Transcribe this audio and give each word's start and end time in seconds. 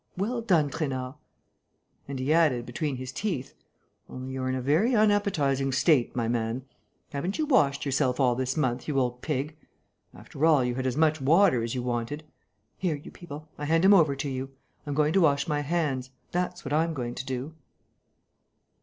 Well 0.17 0.41
done, 0.41 0.71
Trainard...." 0.71 1.13
And 2.07 2.17
he 2.17 2.33
added, 2.33 2.65
between 2.65 2.95
his 2.95 3.11
teeth, 3.11 3.53
"Only 4.09 4.33
you're 4.33 4.49
in 4.49 4.55
a 4.55 4.59
very 4.61 4.95
unappetizing 4.95 5.71
state, 5.73 6.15
my 6.15 6.27
man. 6.27 6.65
Haven't 7.13 7.37
you 7.37 7.45
washed 7.45 7.85
yourself 7.85 8.19
all 8.19 8.33
this 8.33 8.57
month, 8.57 8.87
you 8.87 8.97
old 8.99 9.21
pig? 9.21 9.55
After 10.11 10.43
all, 10.43 10.63
you 10.63 10.73
had 10.73 10.87
as 10.87 10.97
much 10.97 11.21
water 11.21 11.61
as 11.61 11.75
you 11.75 11.83
wanted!... 11.83 12.23
Here, 12.79 12.95
you 12.95 13.11
people, 13.11 13.47
I 13.59 13.65
hand 13.65 13.85
him 13.85 13.93
over 13.93 14.15
to 14.15 14.27
you. 14.27 14.49
I'm 14.87 14.95
going 14.95 15.13
to 15.13 15.21
wash 15.21 15.47
my 15.47 15.59
hands, 15.59 16.09
that's 16.31 16.65
what 16.65 16.73
I'm 16.73 16.95
going 16.95 17.13
to 17.13 17.23
do." 17.27 17.53